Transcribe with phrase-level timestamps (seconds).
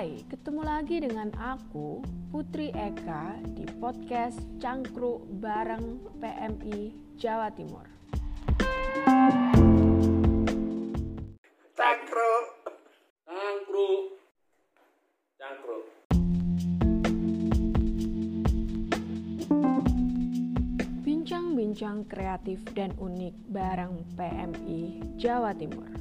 [0.00, 2.00] Hai, ketemu lagi dengan aku
[2.32, 7.84] Putri Eka di podcast Cangkruk bareng PMI Jawa Timur.
[11.76, 12.46] Cangkruk.
[13.28, 14.04] Cangkruk.
[15.36, 15.84] Cangkruk.
[21.04, 24.80] Bincang-bincang kreatif dan unik bareng PMI
[25.20, 25.92] Jawa Timur.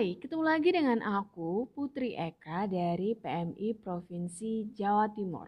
[0.00, 5.44] Hai, ketemu lagi dengan aku Putri Eka dari PMI Provinsi Jawa Timur.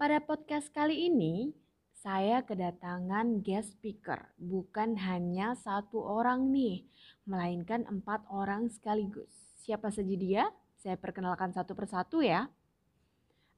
[0.00, 1.52] Pada podcast kali ini,
[1.92, 6.88] saya kedatangan guest speaker, bukan hanya satu orang nih,
[7.28, 9.28] melainkan empat orang sekaligus.
[9.60, 10.48] Siapa saja dia?
[10.80, 12.48] Saya perkenalkan satu persatu ya.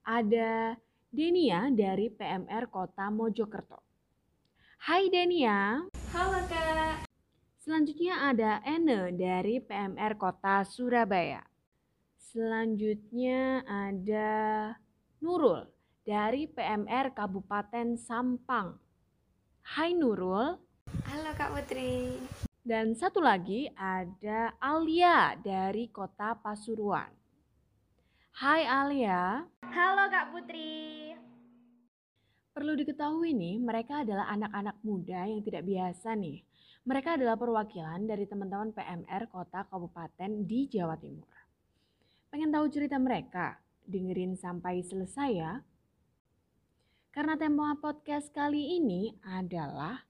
[0.03, 0.75] Ada
[1.15, 3.79] Denia dari PMR Kota Mojokerto.
[4.91, 5.87] Hai Denia.
[6.11, 6.80] Halo Kak.
[7.61, 11.45] Selanjutnya ada Ene dari PMR Kota Surabaya.
[12.17, 14.33] Selanjutnya ada
[15.21, 15.69] Nurul
[16.01, 18.81] dari PMR Kabupaten Sampang.
[19.77, 20.57] Hai Nurul.
[21.05, 22.17] Halo Kak Putri.
[22.65, 27.13] Dan satu lagi ada Alia dari Kota Pasuruan.
[28.41, 29.45] Hai Alia.
[29.69, 31.13] Halo Kak Putri.
[32.57, 36.41] Perlu diketahui nih, mereka adalah anak-anak muda yang tidak biasa nih.
[36.91, 41.31] Mereka adalah perwakilan dari teman-teman PMR kota kabupaten di Jawa Timur.
[42.35, 43.63] Pengen tahu cerita mereka?
[43.87, 45.63] Dengerin sampai selesai ya.
[47.15, 50.03] Karena tema podcast kali ini adalah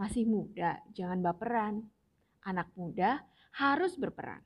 [0.00, 1.84] masih muda, jangan baperan.
[2.40, 4.40] Anak muda harus berperan.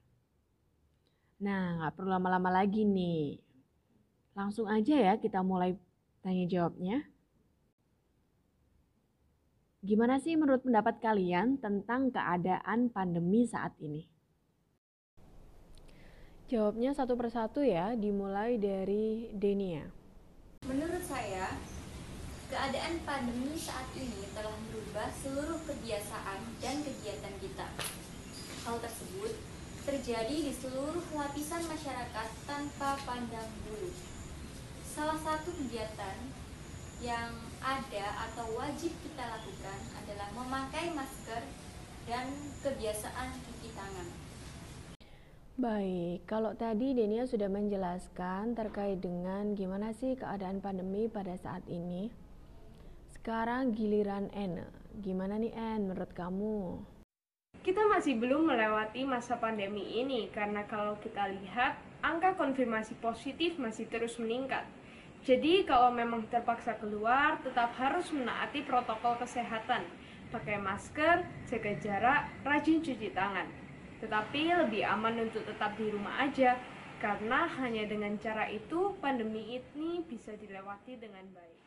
[1.47, 3.39] Nah, nggak perlu lama-lama lagi nih.
[4.35, 5.79] Langsung aja ya kita mulai
[6.27, 7.07] tanya jawabnya.
[9.83, 14.07] Gimana sih menurut pendapat kalian tentang keadaan pandemi saat ini?
[16.47, 19.83] Jawabnya satu persatu ya, dimulai dari Denia.
[20.71, 21.59] Menurut saya,
[22.47, 27.67] keadaan pandemi saat ini telah merubah seluruh kebiasaan dan kegiatan kita.
[28.63, 29.35] Hal tersebut
[29.83, 33.91] terjadi di seluruh lapisan masyarakat tanpa pandang bulu.
[34.87, 36.23] Salah satu kegiatan
[37.03, 41.42] yang ada atau wajib kita lakukan adalah memakai masker
[42.11, 42.27] dan
[42.67, 44.08] kebiasaan cuci tangan.
[45.52, 52.11] Baik, kalau tadi Denia sudah menjelaskan terkait dengan gimana sih keadaan pandemi pada saat ini.
[53.14, 54.67] Sekarang giliran N.
[54.98, 56.83] Gimana nih N menurut kamu?
[57.62, 63.86] Kita masih belum melewati masa pandemi ini karena kalau kita lihat angka konfirmasi positif masih
[63.86, 64.67] terus meningkat.
[65.23, 69.87] Jadi kalau memang terpaksa keluar, tetap harus menaati protokol kesehatan.
[70.35, 73.47] Pakai masker, jaga jarak, rajin cuci tangan.
[74.03, 76.59] Tetapi lebih aman untuk tetap di rumah aja,
[76.99, 81.63] karena hanya dengan cara itu pandemi ini bisa dilewati dengan baik.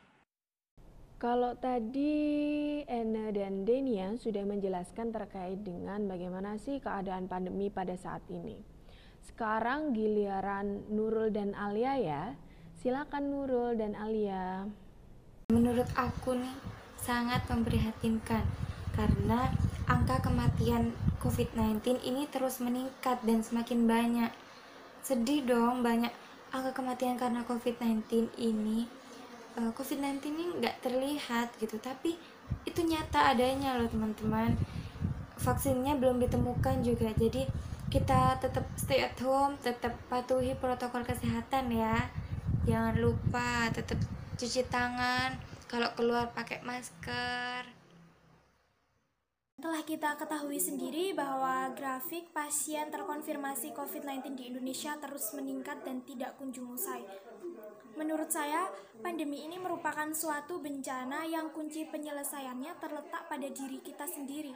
[1.16, 8.20] Kalau tadi Ena dan Denia sudah menjelaskan terkait dengan bagaimana sih keadaan pandemi pada saat
[8.28, 8.60] ini.
[9.24, 12.24] Sekarang giliran Nurul dan Alia ya.
[12.86, 14.62] Silakan Nurul dan Alia.
[15.50, 16.54] Menurut aku nih
[16.94, 18.46] sangat memprihatinkan
[18.94, 19.50] karena
[19.90, 24.30] angka kematian COVID-19 ini terus meningkat dan semakin banyak.
[25.02, 26.14] Sedih dong banyak
[26.54, 28.86] angka kematian karena COVID-19 ini.
[29.58, 32.14] Eh, COVID-19 ini nggak terlihat gitu, tapi
[32.62, 34.54] itu nyata adanya loh teman-teman.
[35.42, 37.50] Vaksinnya belum ditemukan juga, jadi
[37.90, 42.25] kita tetap stay at home, tetap patuhi protokol kesehatan ya
[42.66, 44.02] jangan lupa tetap
[44.34, 45.38] cuci tangan
[45.70, 47.62] kalau keluar pakai masker
[49.56, 56.36] telah kita ketahui sendiri bahwa grafik pasien terkonfirmasi COVID-19 di Indonesia terus meningkat dan tidak
[56.36, 57.00] kunjung usai.
[57.96, 58.68] Menurut saya,
[59.00, 64.52] pandemi ini merupakan suatu bencana yang kunci penyelesaiannya terletak pada diri kita sendiri.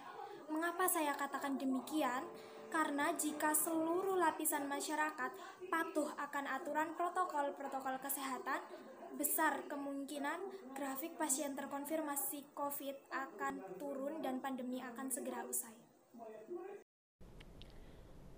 [0.52, 2.20] Mengapa saya katakan demikian?
[2.68, 5.32] Karena jika seluruh lapisan masyarakat
[5.70, 8.60] patuh akan aturan protokol-protokol kesehatan,
[9.14, 10.42] besar kemungkinan
[10.74, 15.72] grafik pasien terkonfirmasi COVID akan turun dan pandemi akan segera usai.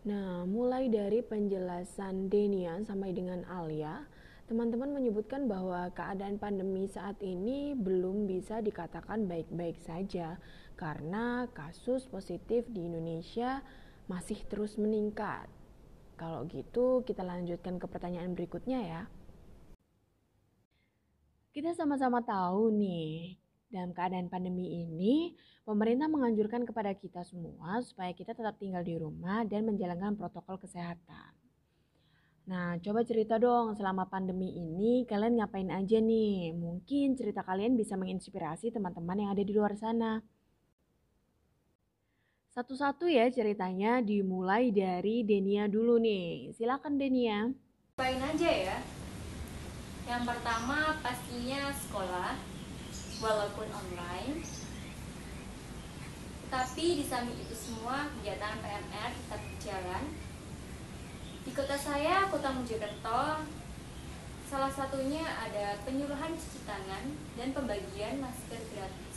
[0.02, 4.02] Nah, mulai dari penjelasan Denia sampai dengan Alia,
[4.50, 10.36] teman-teman menyebutkan bahwa keadaan pandemi saat ini belum bisa dikatakan baik-baik saja
[10.74, 13.62] karena kasus positif di Indonesia
[14.10, 15.61] masih terus meningkat.
[16.22, 19.02] Kalau gitu, kita lanjutkan ke pertanyaan berikutnya ya.
[21.50, 23.34] Kita sama-sama tahu nih,
[23.72, 25.34] Dalam keadaan pandemi ini,
[25.66, 31.32] pemerintah menganjurkan kepada kita semua supaya kita tetap tinggal di rumah dan menjalankan protokol kesehatan.
[32.46, 36.52] Nah, coba cerita dong selama pandemi ini kalian ngapain aja nih?
[36.54, 40.22] Mungkin cerita kalian bisa menginspirasi teman-teman yang ada di luar sana.
[42.52, 46.52] Satu-satu ya ceritanya dimulai dari Denia dulu nih.
[46.52, 47.48] Silakan Denia.
[47.96, 48.78] Ngapain aja ya?
[50.04, 52.36] Yang pertama pastinya sekolah,
[53.24, 54.44] walaupun online.
[56.52, 60.04] Tapi di samping itu semua kegiatan PMR tetap berjalan.
[61.48, 63.48] Di kota saya, Kota Mojokerto,
[64.52, 69.11] salah satunya ada penyuluhan cuci tangan dan pembagian masker gratis.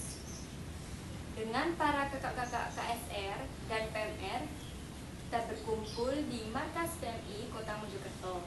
[1.35, 4.47] Dengan para kakak-kakak KSR dan PMR,
[5.27, 8.39] kita berkumpul di markas PMI Kota Mojokerto.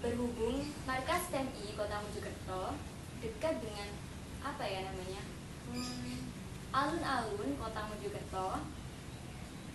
[0.00, 2.72] Berhubung markas PMI Kota Mojokerto
[3.20, 3.92] dekat dengan
[4.40, 5.22] apa ya namanya
[5.68, 6.32] Hmm,
[6.72, 8.48] alun-alun Kota Mojokerto,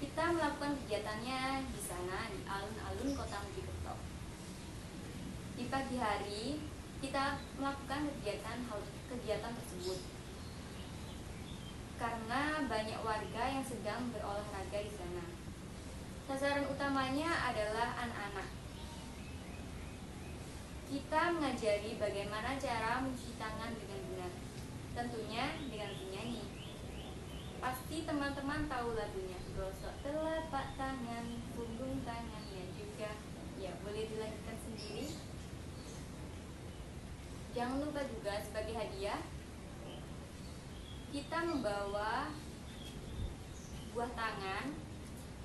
[0.01, 4.01] kita melakukan kegiatannya di sana di alun-alun Kota Mojokerto.
[5.53, 6.57] Di pagi hari
[7.05, 8.65] kita melakukan kegiatan
[9.13, 10.16] kegiatan tersebut
[11.97, 15.25] karena banyak warga yang sedang berolahraga di sana.
[16.29, 18.49] Sasaran utamanya adalah anak-anak.
[20.87, 24.31] Kita mengajari bagaimana cara mencuci tangan dengan benar.
[24.93, 26.45] Tentunya dengan bernyanyi.
[27.57, 29.41] Pasti teman-teman tahu lagunya.
[29.57, 31.25] Gosok telapak tangan,
[31.57, 33.17] punggung tangannya juga.
[33.57, 35.17] Ya, boleh dilanjutkan sendiri.
[37.57, 39.17] Jangan lupa juga sebagai hadiah
[41.17, 42.29] kita membawa
[43.89, 44.69] buah tangan,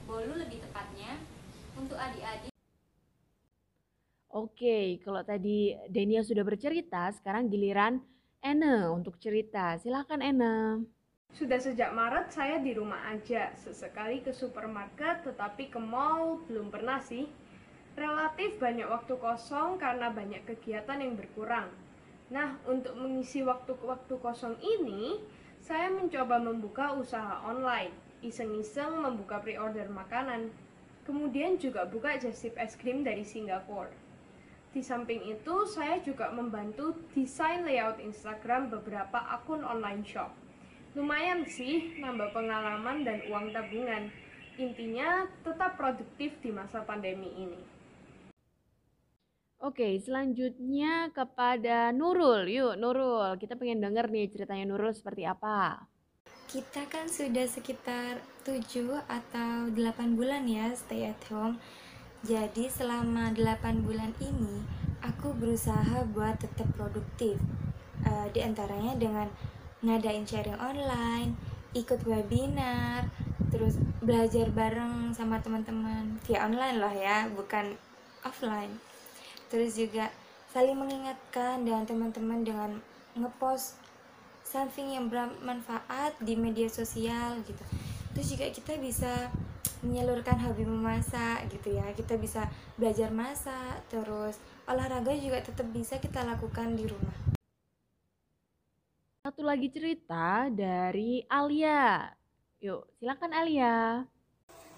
[0.05, 1.17] bolu lebih tepatnya,
[1.81, 2.53] untuk adik-adik
[4.37, 8.05] Oke, kalau tadi Denia sudah bercerita, sekarang giliran
[8.45, 9.81] Ene untuk cerita.
[9.81, 10.85] Silakan Ene.
[11.33, 17.01] Sudah sejak Maret saya di rumah aja, sesekali ke supermarket tetapi ke mall belum pernah
[17.01, 17.25] sih.
[17.97, 21.73] Relatif banyak waktu kosong karena banyak kegiatan yang berkurang.
[22.29, 25.21] Nah, untuk mengisi waktu-waktu kosong ini,
[25.62, 30.50] saya mencoba membuka usaha online, iseng-iseng membuka pre-order makanan.
[31.06, 33.94] Kemudian juga buka jasip es krim dari Singapura.
[34.75, 40.35] Di samping itu, saya juga membantu desain layout Instagram beberapa akun online shop.
[40.99, 44.11] Lumayan sih, nambah pengalaman dan uang tabungan.
[44.59, 47.72] Intinya, tetap produktif di masa pandemi ini.
[49.62, 52.50] Oke, selanjutnya kepada Nurul.
[52.50, 55.87] Yuk, Nurul, kita pengen denger nih ceritanya Nurul seperti apa.
[56.50, 58.59] Kita kan sudah sekitar 7
[59.06, 61.62] atau 8 bulan ya stay at home.
[62.26, 64.67] Jadi selama 8 bulan ini
[64.99, 67.38] aku berusaha buat tetap produktif.
[68.03, 69.31] Eh, di antaranya dengan
[69.87, 71.38] ngadain sharing online,
[71.79, 73.06] ikut webinar,
[73.55, 77.79] terus belajar bareng sama teman-teman via online lah ya, bukan
[78.26, 78.91] offline.
[79.52, 80.08] Terus juga
[80.49, 82.70] saling mengingatkan dengan teman-teman dengan
[83.16, 83.76] ngepost
[84.52, 87.64] something yang bermanfaat di media sosial gitu
[88.12, 89.32] terus juga kita bisa
[89.81, 92.44] menyalurkan hobi memasak gitu ya kita bisa
[92.76, 94.37] belajar masak terus
[94.69, 97.16] olahraga juga tetap bisa kita lakukan di rumah
[99.22, 102.11] Satu lagi cerita dari Alia.
[102.59, 104.02] Yuk, silakan Alia.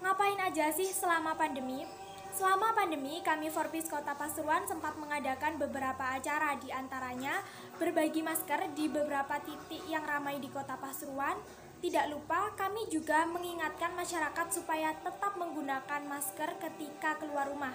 [0.05, 2.04] Ngapain aja sih selama pandemi?
[2.35, 7.39] Selama pandemi, kami Forbis Kota Pasuruan sempat mengadakan beberapa acara di antaranya
[7.79, 11.39] berbagi masker di beberapa titik yang ramai di Kota Pasuruan.
[11.79, 17.71] Tidak lupa, kami juga mengingatkan masyarakat supaya tetap menggunakan masker ketika keluar rumah.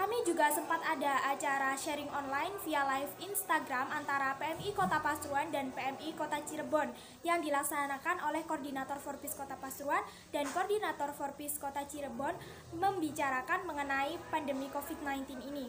[0.00, 5.76] Kami juga sempat ada acara sharing online via live Instagram antara PMI Kota Pasuruan dan
[5.76, 6.88] PMI Kota Cirebon
[7.20, 10.00] yang dilaksanakan oleh Koordinator Forbis Kota Pasuruan
[10.32, 12.32] dan Koordinator Forbis Kota Cirebon
[12.80, 15.68] membicarakan mengenai pandemi COVID-19 ini.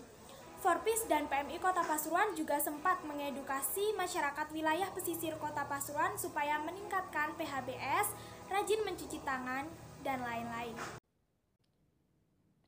[0.63, 7.35] Forbis dan PMI Kota Pasuruan juga sempat mengedukasi masyarakat wilayah pesisir Kota Pasuruan supaya meningkatkan
[7.35, 8.15] PHBS,
[8.47, 9.67] rajin mencuci tangan,
[10.07, 11.00] dan lain-lain.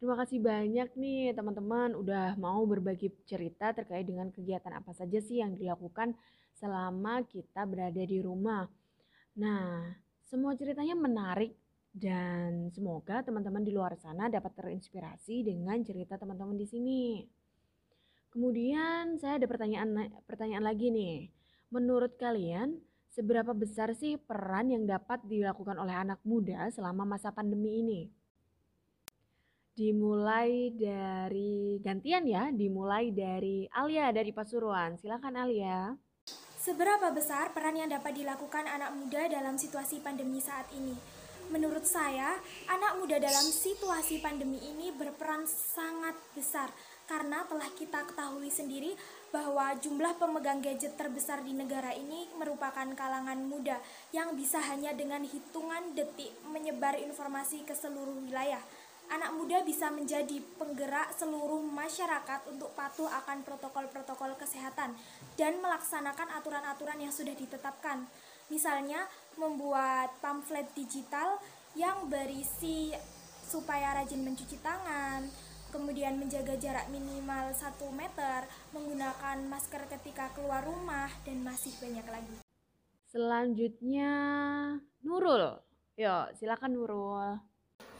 [0.03, 5.39] Terima kasih banyak nih teman-teman udah mau berbagi cerita terkait dengan kegiatan apa saja sih
[5.39, 6.11] yang dilakukan
[6.59, 8.67] selama kita berada di rumah.
[9.39, 9.95] Nah,
[10.27, 11.55] semua ceritanya menarik
[11.95, 17.23] dan semoga teman-teman di luar sana dapat terinspirasi dengan cerita teman-teman di sini.
[18.27, 21.31] Kemudian saya ada pertanyaan pertanyaan lagi nih.
[21.71, 22.75] Menurut kalian,
[23.07, 28.22] seberapa besar sih peran yang dapat dilakukan oleh anak muda selama masa pandemi ini?
[29.73, 35.01] Dimulai dari gantian ya, dimulai dari Alia dari Pasuruan.
[35.01, 35.97] Silakan Alia.
[36.61, 40.93] Seberapa besar peran yang dapat dilakukan anak muda dalam situasi pandemi saat ini?
[41.49, 42.37] Menurut saya,
[42.69, 46.69] anak muda dalam situasi pandemi ini berperan sangat besar
[47.03, 48.95] karena telah kita ketahui sendiri
[49.33, 53.81] bahwa jumlah pemegang gadget terbesar di negara ini merupakan kalangan muda
[54.15, 58.61] yang bisa hanya dengan hitungan detik menyebar informasi ke seluruh wilayah.
[59.11, 64.95] Anak muda bisa menjadi penggerak seluruh masyarakat untuk patuh akan protokol-protokol kesehatan
[65.35, 68.07] dan melaksanakan aturan-aturan yang sudah ditetapkan.
[68.51, 69.07] Misalnya,
[69.39, 71.39] membuat pamflet digital
[71.73, 72.93] yang berisi
[73.43, 75.25] supaya rajin mencuci tangan,
[75.73, 82.37] kemudian menjaga jarak minimal 1 meter, menggunakan masker ketika keluar rumah, dan masih banyak lagi.
[83.09, 84.11] Selanjutnya,
[85.05, 85.61] Nurul.
[85.97, 87.52] Yuk, silakan Nurul.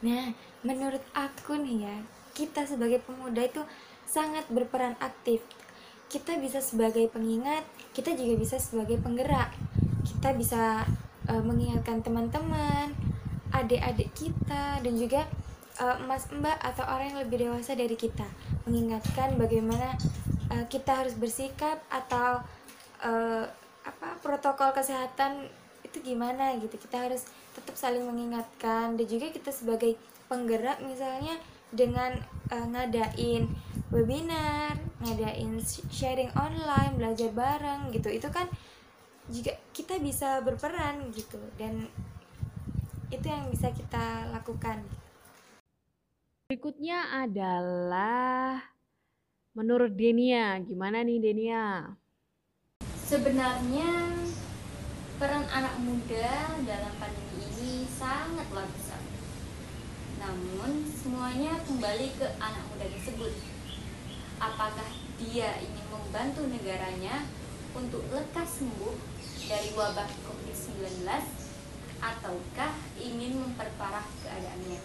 [0.04, 0.36] Nah,
[0.68, 1.98] menurut aku nih ya,
[2.36, 3.64] kita sebagai pemuda itu
[4.04, 5.40] sangat berperan aktif.
[6.12, 7.64] Kita bisa sebagai pengingat,
[7.96, 9.56] kita juga bisa sebagai penggerak.
[10.04, 10.84] Kita bisa
[11.32, 12.92] uh, mengingatkan teman-teman,
[13.56, 15.24] adik-adik kita, dan juga
[15.80, 18.28] uh, mas mbak atau orang yang lebih dewasa dari kita,
[18.68, 19.96] mengingatkan bagaimana
[20.52, 22.44] uh, kita harus bersikap atau
[23.02, 23.46] uh,
[23.84, 25.48] apa protokol kesehatan
[25.88, 26.76] itu gimana gitu.
[26.76, 27.24] Kita harus
[27.64, 29.96] tetap saling mengingatkan dan juga kita sebagai
[30.28, 31.40] penggerak misalnya
[31.72, 32.20] dengan
[32.52, 33.48] uh, ngadain
[33.88, 38.12] webinar, ngadain sharing online, belajar bareng gitu.
[38.12, 38.52] Itu kan
[39.32, 41.88] juga kita bisa berperan gitu dan
[43.08, 44.84] itu yang bisa kita lakukan.
[46.52, 48.60] Berikutnya adalah
[49.56, 51.96] menurut Denia, gimana nih Denia?
[53.08, 54.23] Sebenarnya
[55.24, 59.00] peran anak muda dalam pandemi ini sangatlah besar.
[60.20, 63.32] Namun semuanya kembali ke anak muda tersebut.
[64.36, 67.24] Apakah dia ingin membantu negaranya
[67.72, 69.00] untuk lekas sembuh
[69.48, 71.08] dari wabah COVID-19
[72.04, 74.84] ataukah ingin memperparah keadaannya?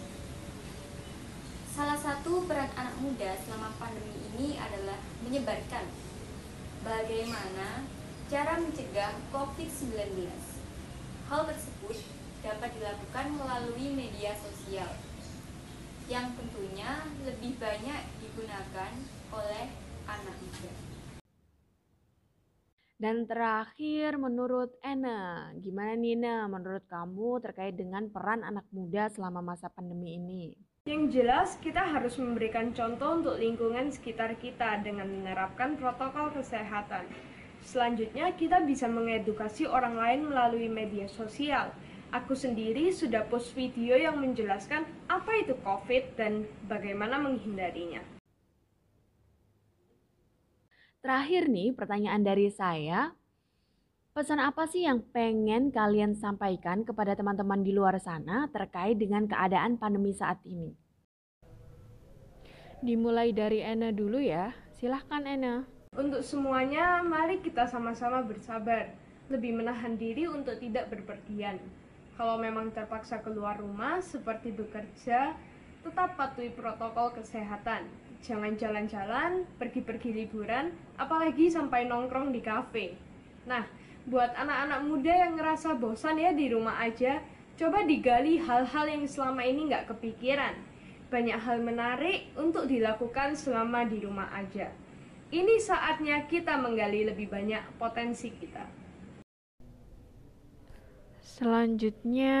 [1.67, 5.83] Salah satu peran anak muda selama pandemi ini adalah menyebarkan
[6.87, 7.98] bagaimana
[8.29, 10.21] cara mencegah COVID-19.
[11.33, 11.97] Hal tersebut
[12.45, 14.85] dapat dilakukan melalui media sosial
[16.05, 18.91] yang tentunya lebih banyak digunakan
[19.33, 19.65] oleh
[20.05, 20.73] anak muda.
[23.01, 29.73] Dan terakhir menurut Ena, gimana Nina menurut kamu terkait dengan peran anak muda selama masa
[29.73, 30.53] pandemi ini?
[30.85, 37.09] Yang jelas kita harus memberikan contoh untuk lingkungan sekitar kita dengan menerapkan protokol kesehatan.
[37.63, 41.71] Selanjutnya kita bisa mengedukasi orang lain melalui media sosial.
[42.09, 48.01] Aku sendiri sudah post video yang menjelaskan apa itu COVID dan bagaimana menghindarinya.
[50.99, 53.13] Terakhir nih, pertanyaan dari saya.
[54.09, 59.79] Pesan apa sih yang pengen kalian sampaikan kepada teman-teman di luar sana terkait dengan keadaan
[59.79, 60.75] pandemi saat ini?
[62.83, 64.51] Dimulai dari Ena dulu ya.
[64.75, 65.78] Silahkan Ena.
[65.99, 68.87] Untuk semuanya, mari kita sama-sama bersabar.
[69.27, 71.59] Lebih menahan diri untuk tidak berpergian.
[72.15, 75.35] Kalau memang terpaksa keluar rumah seperti bekerja,
[75.83, 77.83] tetap patuhi protokol kesehatan
[78.19, 82.95] jangan jalan-jalan, pergi-pergi liburan, apalagi sampai nongkrong di kafe.
[83.47, 83.63] Nah,
[84.07, 87.23] buat anak-anak muda yang ngerasa bosan ya di rumah aja,
[87.55, 90.55] coba digali hal-hal yang selama ini nggak kepikiran.
[91.09, 94.69] Banyak hal menarik untuk dilakukan selama di rumah aja.
[95.29, 98.65] Ini saatnya kita menggali lebih banyak potensi kita.
[101.21, 102.37] Selanjutnya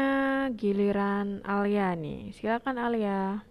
[0.57, 2.33] giliran Alia nih.
[2.33, 3.45] Silakan Alia.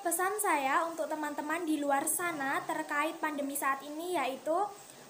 [0.00, 4.56] Pesan saya untuk teman-teman di luar sana terkait pandemi saat ini yaitu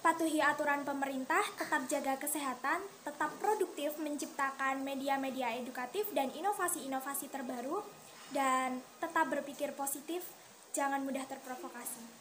[0.03, 7.87] patuhi aturan pemerintah, tetap jaga kesehatan, tetap produktif menciptakan media-media edukatif dan inovasi-inovasi terbaru,
[8.35, 10.27] dan tetap berpikir positif,
[10.75, 12.20] jangan mudah terprovokasi.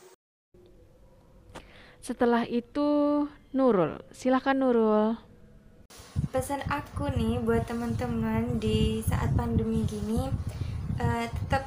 [2.00, 4.00] Setelah itu, Nurul.
[4.15, 5.20] Silahkan Nurul.
[6.29, 10.29] Pesan aku nih buat teman-teman di saat pandemi gini,
[11.00, 11.65] uh, tetap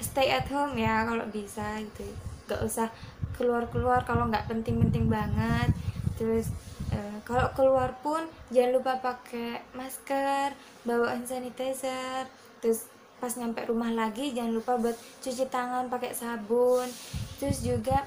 [0.00, 2.08] stay at home ya kalau bisa gitu
[2.48, 2.88] gak usah
[3.36, 5.70] keluar-keluar kalau nggak penting-penting banget
[6.18, 6.50] terus
[6.90, 12.26] uh, kalau keluar pun jangan lupa pakai masker bawa hand sanitizer
[12.58, 16.88] terus pas nyampe rumah lagi jangan lupa buat cuci tangan pakai sabun
[17.38, 18.04] terus juga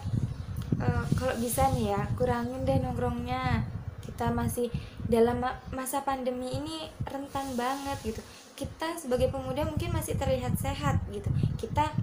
[1.24, 3.64] kalau bisa nih ya kurangin deh nongkrongnya.
[4.04, 4.68] Kita masih
[5.08, 5.40] dalam
[5.72, 8.20] masa pandemi ini rentan banget gitu.
[8.60, 11.32] Kita sebagai pemuda mungkin masih terlihat sehat gitu.
[11.56, 11.96] Kita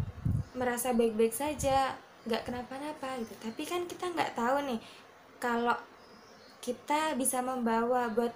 [0.56, 1.92] merasa baik-baik saja
[2.24, 3.36] nggak kenapa-napa gitu.
[3.44, 4.80] Tapi kan kita nggak tahu nih
[5.36, 5.76] kalau
[6.64, 8.32] kita bisa membawa buat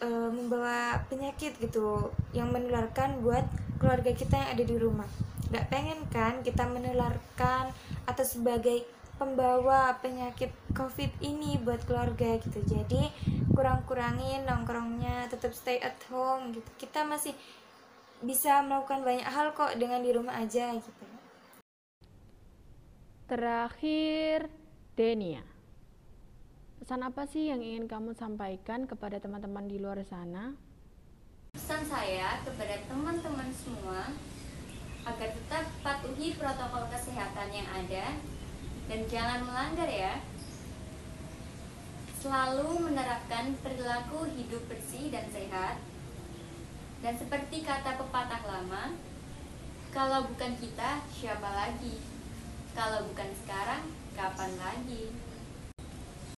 [0.00, 3.44] e, membawa penyakit gitu yang menularkan buat
[3.76, 5.08] keluarga kita yang ada di rumah.
[5.52, 7.68] Nggak pengen kan kita menularkan
[8.08, 12.60] atau sebagai pembawa penyakit covid ini buat keluarga gitu.
[12.66, 13.10] Jadi
[13.54, 16.66] kurang-kurangin nongkrongnya tetap stay at home gitu.
[16.78, 17.32] Kita masih
[18.24, 21.04] bisa melakukan banyak hal kok dengan di rumah aja gitu.
[23.24, 24.52] Terakhir
[24.94, 25.42] Denia.
[26.78, 30.52] Pesan apa sih yang ingin kamu sampaikan kepada teman-teman di luar sana?
[31.56, 34.12] Pesan saya kepada teman-teman semua
[35.04, 38.16] agar tetap patuhi protokol kesehatan yang ada
[38.88, 40.20] dan jangan melanggar ya.
[42.20, 45.76] Selalu menerapkan perilaku hidup bersih dan sehat.
[47.04, 48.96] Dan seperti kata pepatah lama,
[49.92, 52.00] kalau bukan kita, siapa lagi?
[52.72, 53.84] Kalau bukan sekarang,
[54.16, 55.12] kapan lagi?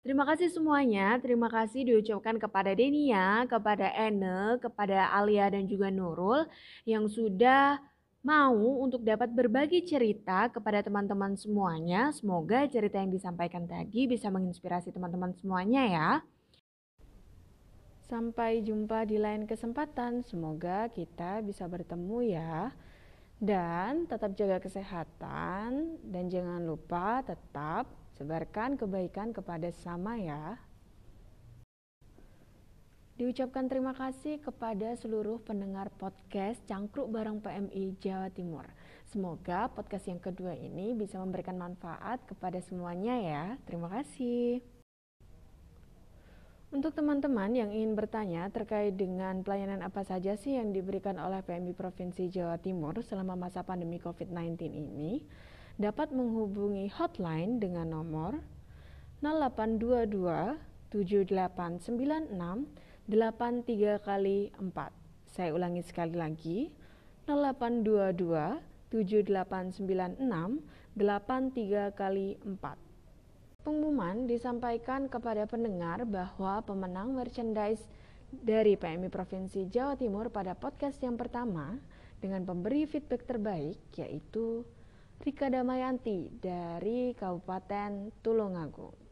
[0.06, 1.18] Terima kasih semuanya.
[1.18, 6.46] Terima kasih diucapkan kepada Denia, kepada Ene, kepada Alia dan juga Nurul
[6.86, 7.82] yang sudah
[8.26, 12.10] mau untuk dapat berbagi cerita kepada teman-teman semuanya.
[12.10, 16.10] Semoga cerita yang disampaikan tadi bisa menginspirasi teman-teman semuanya ya.
[18.10, 20.26] Sampai jumpa di lain kesempatan.
[20.26, 22.74] Semoga kita bisa bertemu ya.
[23.38, 27.86] Dan tetap jaga kesehatan dan jangan lupa tetap
[28.18, 30.58] sebarkan kebaikan kepada sama ya.
[33.16, 38.68] Diucapkan terima kasih kepada seluruh pendengar podcast Cangkruk Bareng PMI Jawa Timur.
[39.08, 43.44] Semoga podcast yang kedua ini bisa memberikan manfaat kepada semuanya ya.
[43.64, 44.60] Terima kasih.
[46.68, 51.72] Untuk teman-teman yang ingin bertanya terkait dengan pelayanan apa saja sih yang diberikan oleh PMI
[51.72, 55.24] Provinsi Jawa Timur selama masa pandemi COVID-19 ini,
[55.80, 58.44] dapat menghubungi hotline dengan nomor
[59.24, 64.66] 0822 7896 83 kali 4.
[65.30, 66.74] Saya ulangi sekali lagi.
[67.30, 68.58] 0822
[68.90, 70.18] 7896
[70.98, 73.62] 83 kali 4.
[73.62, 77.86] Pengumuman disampaikan kepada pendengar bahwa pemenang merchandise
[78.34, 81.78] dari PMI Provinsi Jawa Timur pada podcast yang pertama
[82.18, 84.66] dengan pemberi feedback terbaik yaitu
[85.22, 89.05] Rika Damayanti dari Kabupaten Tulungagung.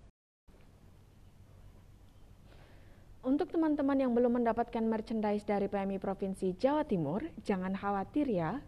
[3.25, 8.61] Untuk teman-teman yang belum mendapatkan merchandise dari PMI Provinsi Jawa Timur, jangan khawatir ya.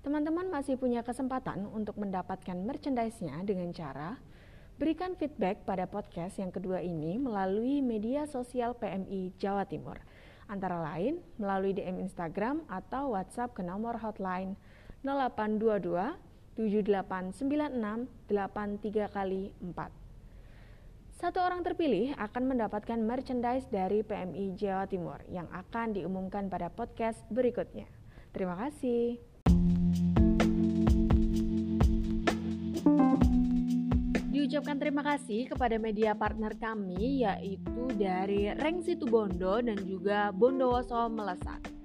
[0.00, 4.16] Teman-teman masih punya kesempatan untuk mendapatkan merchandise-nya dengan cara
[4.80, 10.00] berikan feedback pada podcast yang kedua ini melalui media sosial PMI Jawa Timur.
[10.48, 14.56] Antara lain melalui DM Instagram atau WhatsApp ke nomor hotline
[15.04, 16.16] 0822
[16.56, 19.97] 7896 83 kali 4.
[21.18, 27.26] Satu orang terpilih akan mendapatkan merchandise dari PMI Jawa Timur yang akan diumumkan pada podcast
[27.34, 27.90] berikutnya.
[28.30, 29.18] Terima kasih.
[34.30, 41.77] Diucapkan terima kasih kepada media partner kami yaitu dari Reng Situbondo dan juga Bondowoso Melesat.